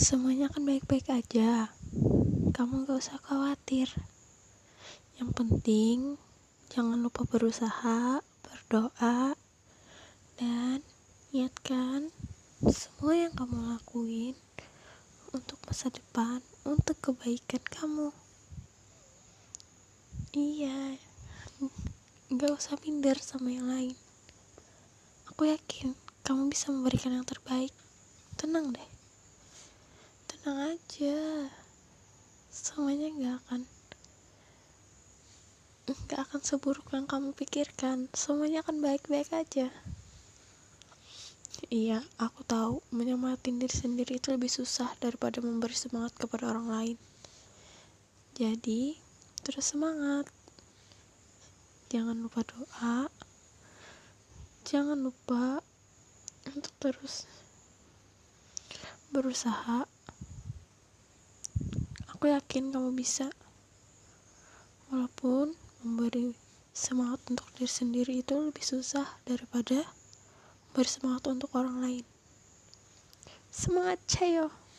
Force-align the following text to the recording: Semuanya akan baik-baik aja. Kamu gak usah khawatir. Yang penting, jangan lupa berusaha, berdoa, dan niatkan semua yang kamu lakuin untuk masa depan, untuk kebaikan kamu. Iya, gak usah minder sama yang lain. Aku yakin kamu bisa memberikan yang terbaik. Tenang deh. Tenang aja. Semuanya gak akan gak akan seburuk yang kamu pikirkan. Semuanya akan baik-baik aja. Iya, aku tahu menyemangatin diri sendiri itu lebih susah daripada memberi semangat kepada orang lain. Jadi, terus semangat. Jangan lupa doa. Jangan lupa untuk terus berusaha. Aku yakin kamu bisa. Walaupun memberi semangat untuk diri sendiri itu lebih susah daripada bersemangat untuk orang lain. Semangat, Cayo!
Semuanya 0.00 0.48
akan 0.48 0.64
baik-baik 0.64 1.12
aja. 1.12 1.76
Kamu 2.56 2.88
gak 2.88 3.04
usah 3.04 3.20
khawatir. 3.20 3.84
Yang 5.20 5.30
penting, 5.36 6.16
jangan 6.72 7.04
lupa 7.04 7.28
berusaha, 7.28 8.24
berdoa, 8.40 9.36
dan 10.40 10.80
niatkan 11.36 12.08
semua 12.64 13.12
yang 13.12 13.36
kamu 13.36 13.76
lakuin 13.76 14.32
untuk 15.36 15.60
masa 15.68 15.92
depan, 15.92 16.40
untuk 16.64 16.96
kebaikan 17.04 17.60
kamu. 17.68 18.08
Iya, 20.32 20.96
gak 22.32 22.56
usah 22.56 22.80
minder 22.80 23.20
sama 23.20 23.52
yang 23.52 23.68
lain. 23.68 23.92
Aku 25.28 25.44
yakin 25.44 25.92
kamu 26.24 26.48
bisa 26.48 26.72
memberikan 26.72 27.12
yang 27.12 27.28
terbaik. 27.28 27.76
Tenang 28.40 28.72
deh. 28.72 28.99
Tenang 30.40 30.72
aja. 30.72 31.20
Semuanya 32.48 33.12
gak 33.12 33.36
akan 33.44 33.60
gak 36.08 36.20
akan 36.24 36.40
seburuk 36.40 36.88
yang 36.96 37.04
kamu 37.04 37.36
pikirkan. 37.36 38.08
Semuanya 38.16 38.64
akan 38.64 38.80
baik-baik 38.80 39.28
aja. 39.36 39.68
Iya, 41.68 42.00
aku 42.16 42.40
tahu 42.48 42.80
menyemangatin 42.88 43.60
diri 43.60 43.76
sendiri 43.76 44.16
itu 44.16 44.32
lebih 44.32 44.48
susah 44.48 44.88
daripada 44.96 45.44
memberi 45.44 45.76
semangat 45.76 46.16
kepada 46.16 46.48
orang 46.48 46.72
lain. 46.72 46.96
Jadi, 48.32 48.96
terus 49.44 49.76
semangat. 49.76 50.24
Jangan 51.92 52.16
lupa 52.16 52.48
doa. 52.48 53.12
Jangan 54.64 55.04
lupa 55.04 55.60
untuk 56.48 56.72
terus 56.80 57.28
berusaha. 59.12 59.84
Aku 62.20 62.36
yakin 62.36 62.68
kamu 62.68 62.92
bisa. 62.92 63.32
Walaupun 64.92 65.56
memberi 65.80 66.36
semangat 66.68 67.24
untuk 67.32 67.48
diri 67.56 67.64
sendiri 67.64 68.20
itu 68.20 68.36
lebih 68.36 68.60
susah 68.60 69.08
daripada 69.24 69.88
bersemangat 70.76 71.32
untuk 71.32 71.48
orang 71.56 71.80
lain. 71.80 72.04
Semangat, 73.48 74.04
Cayo! 74.04 74.52